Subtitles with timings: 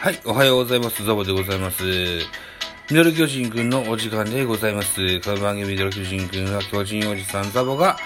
[0.00, 1.04] はい、おはようございます。
[1.04, 1.82] ザボでございます。
[1.82, 2.22] ミ
[2.90, 5.20] ドル巨人くんのお時間でございます。
[5.22, 7.96] この番組ミドル巨人くんは巨人おじさんザボが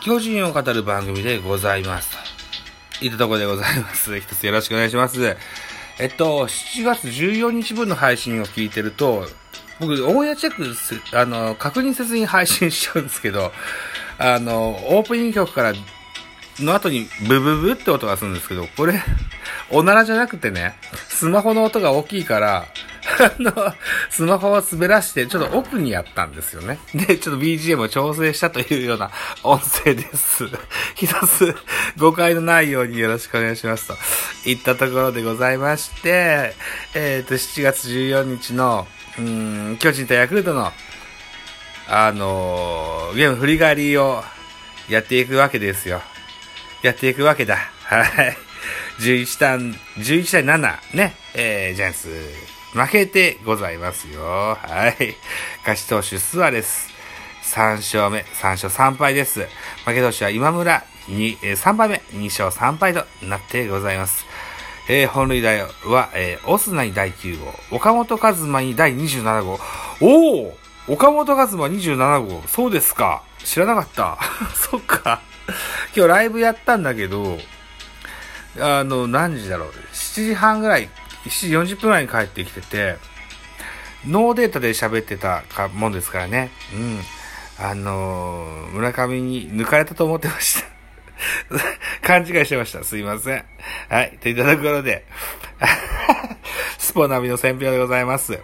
[0.00, 2.16] 巨人を語る番組でございます。
[3.04, 4.16] いったところでございます。
[4.16, 5.36] 一つよろしくお願いします。
[5.98, 9.26] えっと、7月14日分の配信を聞いてると、
[9.80, 13.50] 僕、オンエアチェックす、あの、確認せずに配信しちゃうんですけど、
[14.18, 15.72] あの、オープニング曲から
[16.60, 19.02] の後にブブブって音がするんですけど、これ、
[19.70, 20.74] おならじゃなくてね、
[21.08, 22.66] スマホの音が大きいから、
[23.20, 23.52] あの、
[24.10, 26.78] スマホを滑らして、ちょっと奥にやったんですよね。
[26.94, 29.10] で、ちょっと BGM を調整したというような
[29.42, 30.44] 音声です。
[30.94, 31.54] 一つ、
[31.96, 33.96] 誤解のないようによろしくお願いしますと。
[34.44, 36.54] いったところでございまして、
[36.94, 38.86] えっ、と、7月14日の、
[39.18, 40.72] うん、巨人とヤクルトの、
[41.88, 44.22] あのーゲーム振り返りを
[44.88, 46.00] やっていくわけですよ。
[46.82, 47.56] やっていくわけだ。
[47.84, 48.49] はい。
[49.00, 49.58] 11対、
[49.96, 52.08] 11対7、ね、えー、ジャイアンツ、
[52.74, 54.20] 負けてございますよ。
[54.22, 55.16] はい。
[55.60, 56.90] 勝ち投手、スアレス、
[57.54, 59.40] 3勝目、3勝3敗です。
[59.86, 64.26] 負け投手は今村、に、えー3敗目、2勝3敗となってございます。
[64.90, 65.50] えー、本塁打
[65.88, 69.58] は、えー、オスナに第9号、岡本和真に第27号。
[70.02, 70.54] おお
[70.88, 72.42] 岡本和真27号。
[72.48, 73.22] そうですか。
[73.44, 74.18] 知らなかった。
[74.54, 75.22] そっか。
[75.96, 77.38] 今日ライブやったんだけど、
[78.58, 79.68] あの、何時だろう。
[79.92, 80.88] 7時半ぐらい、
[81.24, 82.96] 7時40分ぐらいに帰ってきてて、
[84.06, 86.50] ノーデータで喋ってたかもんですからね。
[86.74, 87.00] うん。
[87.58, 90.68] あのー村上に抜かれたと思ってました。
[92.06, 92.82] 勘違いしてました。
[92.82, 93.44] すいません。
[93.90, 94.18] はい。
[94.20, 95.04] といったところで、
[96.78, 98.38] スポナビの選票でございます。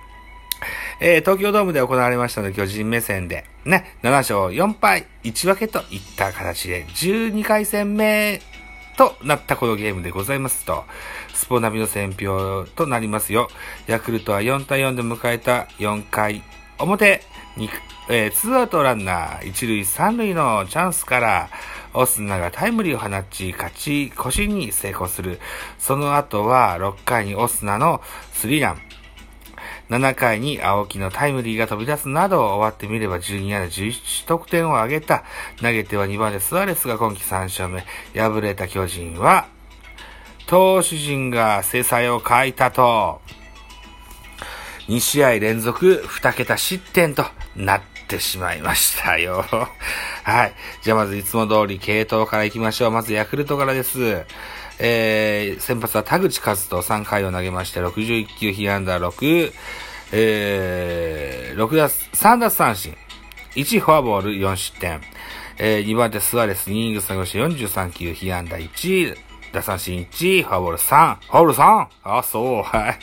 [1.00, 8.42] えー東京ドームで行われましたので、巨人目線で、ね、7勝4敗1分けといった形で、12回戦目
[8.96, 10.84] となったこのゲームでございますと、
[11.34, 13.48] スポナビの選票となりますよ。
[13.86, 16.42] ヤクルトは4対4で迎えた4回
[16.78, 17.22] 表、
[17.56, 17.70] に
[18.08, 21.50] えー、ツーアウトランナー1塁3塁のチャンスから、
[21.94, 25.40] オスナがタイムリーを放ち、勝ち越しに成功する。
[25.78, 28.02] その後は6回にオスナの
[28.32, 28.80] スリーラン。
[29.88, 35.24] 7回に青木のタイムリーが飛び出すなど終わってみれば12安打11得点を挙げた。
[35.60, 37.84] 投げては2番でスアレスが今季3勝目。
[38.14, 39.46] 敗れた巨人は、
[40.46, 43.20] 投手陣が制裁を書いたと、
[44.88, 47.24] 2試合連続2桁失点と
[47.56, 49.44] なってしまいましたよ。
[50.22, 50.54] はい。
[50.82, 52.90] じゃあまずいつも通り系統から行きましょう。
[52.90, 54.24] まずヤクルトからです。
[54.78, 59.52] えー、先発は田口和人3回を投げまして61球被安打6、
[60.12, 62.94] えー、6打、3奪三振、
[63.54, 65.00] 1フォアボール4失点、
[65.58, 69.16] えー、2番手スアレス2イニングス投げまして43球被安打1、
[69.52, 71.86] 打三振1、フォアボール3、フォアボール 3!
[72.04, 72.98] あ、そう、はい。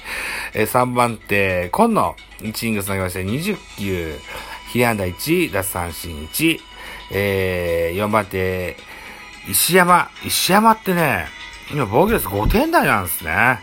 [0.53, 4.15] えー、3番手、今野、1イニングス投げまして20球、
[4.71, 6.59] 被安打1、奪三振1、
[7.11, 8.77] えー、4番手、
[9.49, 11.25] 石山、石山ってね、
[11.71, 13.59] 今防御率5点台なんですね。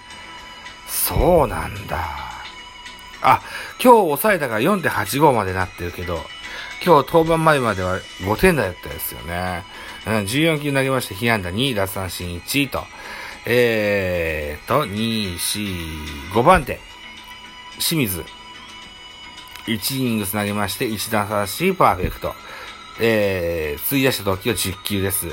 [0.87, 1.99] そうなんだ。
[3.23, 3.43] あ、
[3.83, 6.25] 今日抑えたから4.85までなってるけど、
[6.85, 9.65] 今日登板前までは5点台だったですよね。
[10.07, 12.85] うん、14球投げまして、被安打2、奪三振1と、
[13.47, 16.81] えーと、2、4、5番手、
[17.79, 18.25] 清水。
[19.67, 22.35] 1イニングス投げまして、1打三振パーフェクト。
[23.03, 25.27] えー、費やした時は10球です。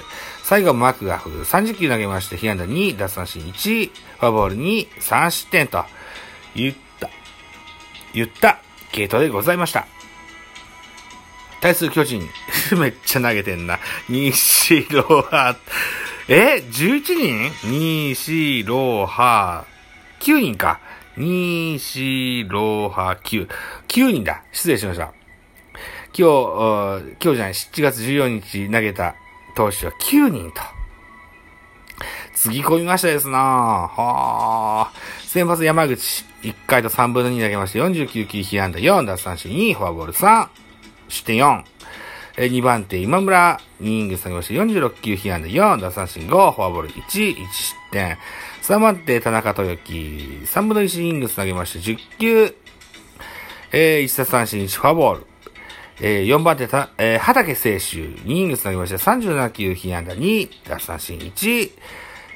[0.48, 5.84] 最後、マクガフ、30球投げまして、被安打2、奪三振1、フォアボール2、3失点と、
[6.56, 7.10] 言った、
[8.14, 8.62] 言った、
[8.94, 9.88] 系統でございました。
[11.60, 12.26] 対する巨人、
[12.80, 13.78] めっちゃ投げてんな。
[14.08, 15.58] 西ロハ、
[16.30, 18.00] え ?11 人？
[18.10, 19.66] 西ロハ、
[20.22, 20.80] 9人か。
[21.18, 23.50] 西ロハ9。
[23.90, 24.44] 9人だ。
[24.54, 25.12] 失礼しました。
[26.18, 29.16] 今日、今日じゃない、7月14日投げた
[29.58, 30.62] 投手は9人と。
[32.36, 34.92] つぎ込みましたですなはあ。
[35.24, 40.48] 先発山口、1回と3分の2投げまして、49球被安打4、奪三振2、フォアボール3、
[41.10, 41.64] 失点4。
[42.38, 48.20] え2番手、今村、2イング下げまして、46球被安打4、奪三振5、フォアボール1、1失点。
[48.62, 52.56] 3番手、田中豊樹、3分の1イング投げまして、10球、
[53.72, 55.26] えー、1奪三振1、フォアボール。
[56.00, 61.72] えー、4番手た、えー、畑清修、2イニング投げまして、37球被安打2、奪三振1、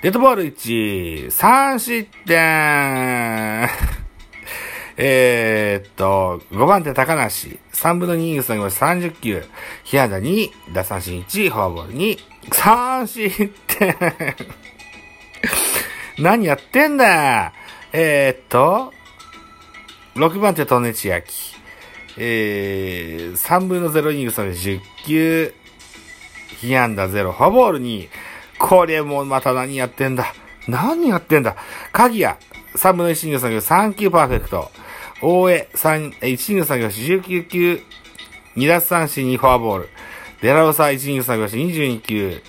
[0.01, 3.69] デッドボール1、3失点。
[4.97, 9.45] えっと、5番手高梨、3分の2イニング投げまして30球、
[9.83, 12.17] 被安打2、奪三振1、フォアボール2、
[12.49, 13.95] 3失点。
[16.17, 17.53] 何やってんだ
[17.93, 18.91] えー、っと、
[20.15, 21.50] 6番手、トネチヤキ。
[22.17, 25.53] えー、3分の0イニング差で10球、
[26.59, 28.09] 被安打0、フォアボールに、
[28.59, 30.33] これもまた何やってんだ？
[30.67, 31.55] 何やってんだ？
[31.91, 32.35] 鍵谷、
[32.75, 34.71] 3分の1イニング下げ3球パーフェクト。
[35.21, 37.81] 大江、3、1イニング下げ19球、
[38.55, 39.89] 2奪三振2フォアボール。
[40.41, 42.41] デラロサ1イニング下げ22球、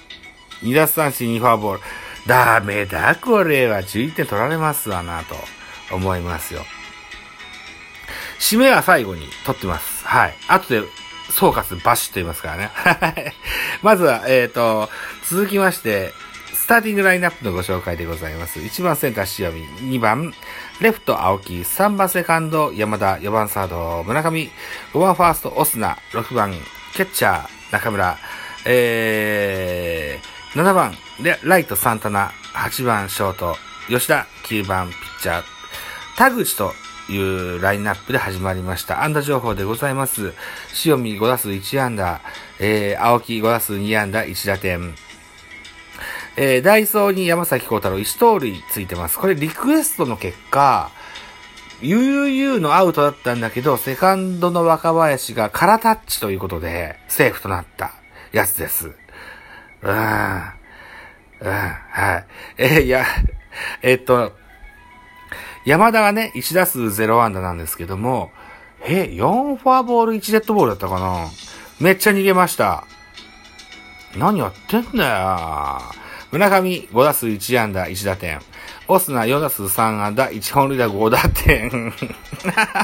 [0.62, 1.80] 2奪三振2フォアボール。
[2.26, 5.34] ダメだ、これは11点取られますわな、と
[5.94, 6.62] 思いますよ。
[8.42, 10.04] 締めは最後に取ってます。
[10.04, 10.34] はい。
[10.48, 10.82] 後で
[11.30, 12.70] 総括バシッと言いますからね。
[12.74, 13.32] は い
[13.82, 14.90] まずは、えっ、ー、と、
[15.30, 16.12] 続きまして、
[16.52, 18.58] スターティングラインナップのご紹介でございます。
[18.58, 20.34] 1番センター塩見、2番
[20.80, 24.50] レフト青木、3番セカンド山田、4番サード村上、
[24.92, 26.52] 5番ファーストオスナ、6番
[26.94, 28.18] キャッチャー中村、
[28.64, 30.96] えー、7番
[31.44, 33.56] ライトサンタナ、8番ショート
[33.88, 35.44] 吉田、9番ピッチャー
[36.16, 36.74] 田口と
[37.08, 39.02] いうラインナップで始まりました。
[39.02, 40.32] 安打情報でございます。
[40.84, 42.20] 塩見5打数1安打、
[42.60, 44.94] えー、青木5打数2安打1打点。
[46.36, 49.18] えー、ダイソーに山崎幸太郎1盗塁ついてます。
[49.18, 50.90] これリクエストの結果、
[51.82, 57.92] UUU のアウトだったんだけど、セカンドの若林が空タッチということで、セーフとなった
[58.32, 58.88] やつです。
[58.88, 60.52] うーん。
[61.40, 61.50] うん。
[61.50, 62.26] はい。
[62.56, 63.04] えー、いや、
[63.82, 64.32] えー、っと、
[65.64, 68.32] 山田がね、1打数0安打なんですけども、
[68.84, 71.28] え、4フォアボール1デッドボールだったかな？
[71.80, 72.84] めっちゃ逃げました。
[74.16, 75.80] 何やってんだよ。
[76.32, 78.40] 村上5打数1安打1打点。
[78.88, 81.92] オスナ4打数3安打1本塁打5打点。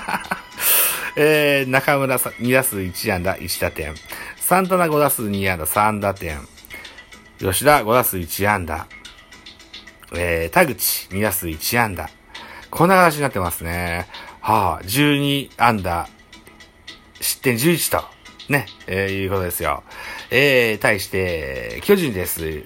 [1.16, 3.94] えー、中村2打数1安打1打点。
[4.36, 6.38] サンタナ5打数2安打3打点。
[7.38, 8.86] 吉田5打数1安打。
[10.14, 12.08] えー、田口2打数1安打。
[12.70, 14.06] こんな形になってますね。
[14.40, 16.08] はあ、12アンダー、
[17.20, 18.04] 失点11と、
[18.48, 19.82] ね、えー、いうことですよ。
[20.30, 22.64] えー、対して、巨人です。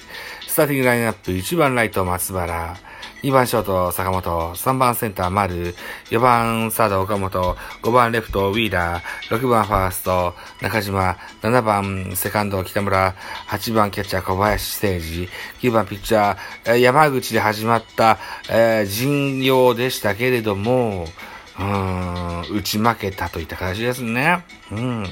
[0.48, 2.76] スターティングラインナップ、1番ライト松原、
[3.22, 5.76] 2番ショート坂本、3番センター丸、
[6.10, 13.14] 4番サード岡本、5番レフトウィーラー、6番ファースト中島、7番セカンド北村、
[13.46, 15.28] 8番キャッチャー小林誠治、
[15.60, 18.18] 9番ピッチャー山口で始まった、
[18.50, 21.06] えー、陣容でしたけれども、
[21.60, 24.44] うん、打ち負けたといった形ですね。
[24.72, 25.06] うん。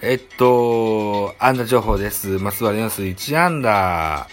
[0.00, 2.38] えっと、安打情報です。
[2.38, 4.26] 松原4数1安打。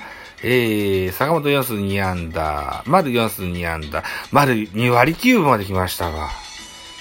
[0.44, 6.30] えー、坂本4数2安打、丸4数2安打、丸2割9分まで来ましたが、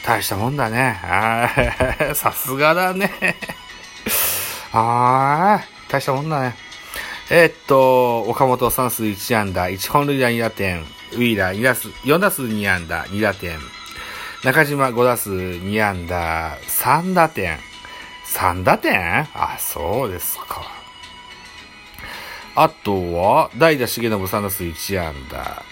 [0.04, 1.00] 大したもんだね。
[1.04, 1.48] あ
[2.14, 3.36] さすがだね。
[4.72, 6.56] あー、大したもんだね。
[7.30, 10.80] えー、っと、岡本3数1安打、1本塁打2打点、
[11.12, 13.58] ウィーラー2打数、4打数2安打、2打点、
[14.42, 17.58] 中島5打数2安打、3打点、
[18.28, 19.26] 3打点？
[19.34, 20.87] あ、そうですか。
[22.54, 25.62] あとは、代打重信3打数1安打。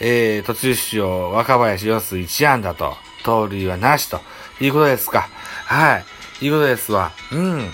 [0.00, 4.20] えー、途中出場、若林4打数1安打と、盗塁はなしと、
[4.60, 5.28] いうことですか。
[5.66, 6.02] は
[6.40, 6.46] い。
[6.46, 7.12] いうことですわ。
[7.32, 7.70] うん。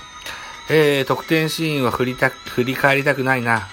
[0.69, 3.69] えー、得点シーンは振りた、振り返りたくないな。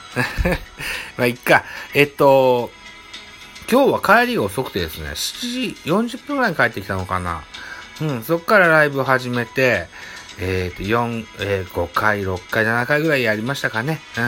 [1.18, 1.64] まあ、いっか。
[1.94, 2.72] えっと、
[3.70, 7.44] 今日は帰りが遅くてですね、7時40分くらいに帰ってきたのかな。
[8.02, 9.88] うん、そっからライブ始めて、
[10.40, 14.00] えっ、ー、と、4、えー、5回、6回、7回ぐらいやりましたかね。
[14.18, 14.22] う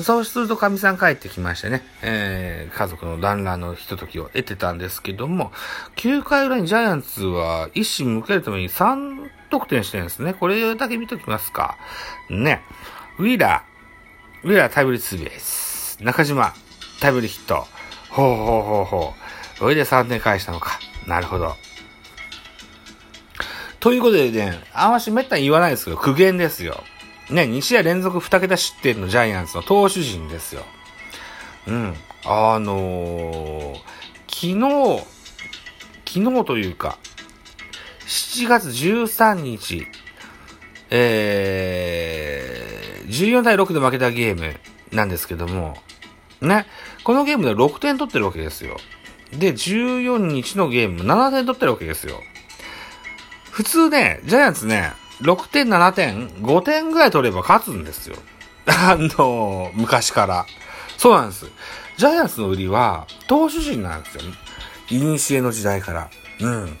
[0.00, 0.02] ん。
[0.04, 5.52] そうすると、神さん帰ってきましてね、えー、家族の団らんのひとときを得てたんですけども、
[5.96, 10.34] 9回裏にジャイアンツは一心向けるために3得点してるんですね。
[10.34, 11.76] これだけ見ときますか。
[12.30, 12.62] ね。
[13.18, 15.98] ウィーラー、ウィーラータイムリーツーベース。
[16.02, 16.54] 中島、
[17.00, 17.66] タイムリーヒット。
[18.10, 19.58] ほうほうほうほう。
[19.58, 20.78] それで3点返したのか。
[21.06, 21.54] なるほど。
[23.82, 26.84] ということでね、あんましめったに言わないですけど、苦言ですよ。
[27.30, 30.62] ね、2試合連続2桁失点のジャイアンツの投手陣ですよ。
[31.66, 31.96] うん。
[32.24, 33.78] あのー、
[34.28, 35.04] 昨日、
[36.06, 36.96] 昨日というか、
[38.06, 39.88] 7月13日、
[40.90, 44.54] えー、14対6で負けたゲーム
[44.92, 45.76] なんですけども、
[46.40, 46.66] ね、
[47.02, 48.76] このゲームで6点取ってるわけですよ。
[49.32, 52.22] で、14日のゲーム7点取ってるわけですよ。
[53.52, 58.16] 普通ね、ジャイアンツね、6点、7点、5点ぐらい取れば勝つんですよ。
[58.66, 60.46] あの、昔から。
[60.96, 61.46] そうなんです。
[61.98, 64.22] ジャイアンツの売りは、投手陣なんですよ。
[64.88, 66.10] イニシエの時代から。
[66.40, 66.78] うん。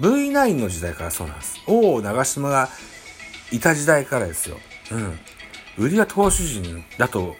[0.00, 1.60] V9 の時代からそうなんです。
[1.66, 2.68] 王長島が
[3.50, 4.60] いた時代からですよ。
[4.92, 5.18] うん。
[5.76, 7.34] 売りは投手陣だと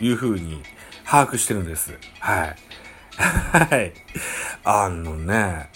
[0.00, 0.62] いうふうに
[1.04, 1.98] 把握してるんです。
[2.20, 2.56] はい。
[3.18, 3.92] はい。
[4.64, 5.68] あのね、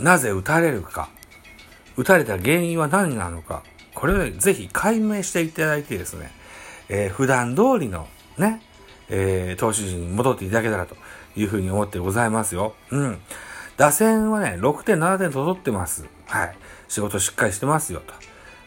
[0.00, 1.08] なぜ撃たれるか。
[1.96, 3.62] 撃たれた原因は何なのか。
[3.94, 6.30] これを、ぜひ解明していただいてですね、
[6.88, 8.62] えー、普段通りのね、
[9.08, 10.96] えー、投手陣に戻っていただけたらと
[11.36, 12.74] いうふうに思ってございますよ。
[12.90, 13.18] うん。
[13.76, 16.06] 打線はね、6.7点と取ってます。
[16.26, 16.56] はい。
[16.88, 18.14] 仕事しっかりしてますよと。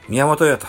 [0.09, 0.67] 宮本よと。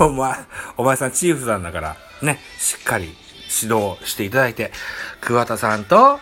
[0.04, 0.34] お前、
[0.76, 3.16] お前さんチーフさんだから、ね、しっかり
[3.62, 4.72] 指導していただいて、
[5.20, 6.20] 桑田さんと、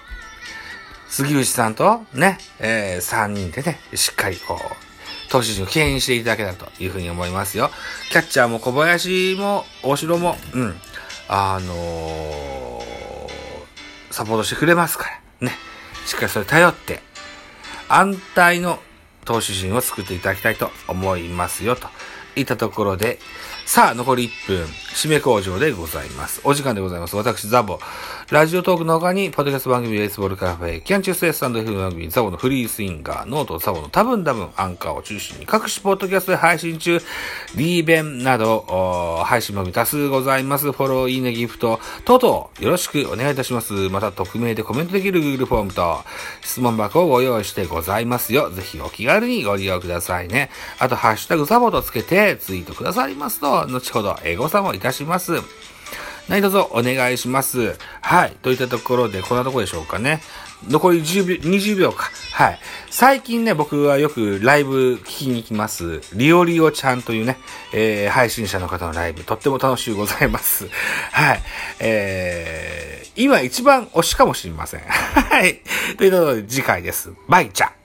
[1.08, 7.70] 杉内さんと、ね、えー、3人でね、しっかりこう、投手陣を牽引していただけたらというふうに思いますよ。
[8.10, 10.74] キャッチャーも小林も、大城も、うん、
[11.28, 15.06] あのー、サポートしてくれますか
[15.40, 15.54] ら、ね、
[16.06, 17.00] しっかりそれ頼って、
[17.88, 18.78] 安泰の
[19.24, 21.88] 投手陣を作っていただきたいと思いますよ、と。
[22.36, 23.18] いったところで、
[23.66, 26.42] さあ、残り1分、締め口上でございます。
[26.44, 27.16] お時間でございます。
[27.16, 27.80] 私、ザボ。
[28.30, 37.00] ラジオトークの他に、ポッドキャスト番組、ベースボールカフェ、キャンチュースエスタンド F 番組、ザボのフリースインガー、ノート、ザボの多分多分、アンカーを中心に、各種ポッドキャストで配信中、
[37.56, 40.70] D 弁など、配信番組多数ございます。
[40.70, 43.72] フォロー、いいね、ギフト、等々、よろしくお願いいたします。
[43.88, 46.04] また、匿名でコメントできる Google フォームと、
[46.42, 48.50] 質問箱をご用意してございますよ。
[48.50, 50.50] ぜひお気軽にご利用くださいね。
[50.78, 55.32] あと、ハッシュタグザボとつけて、ツイートくださりますと、後ほど、エゴサもいたします。
[56.28, 57.76] 何卒お願いします。
[58.00, 58.32] はい。
[58.42, 60.20] といったところで、こんなとこでしょうかね。
[60.68, 62.10] 残り10秒、20秒か。
[62.32, 62.58] はい。
[62.90, 66.00] 最近ね、僕はよくライブ聞きに行きます。
[66.14, 67.36] リオリオちゃんというね、
[67.72, 70.68] えー、配信者の方のライブ、とっても楽しゅうございます。
[71.12, 71.42] はい。
[71.80, 74.80] えー、今一番推しかもしれません。
[74.88, 75.60] はい。
[75.98, 77.12] ということで、次回です。
[77.28, 77.83] バイチャ